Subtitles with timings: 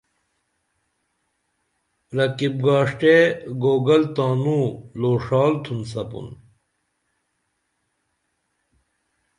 [2.15, 3.17] رقیب گاݜٹیہ
[3.61, 4.65] گوگل تانوں
[5.01, 6.27] لوݜال تُھن سپُن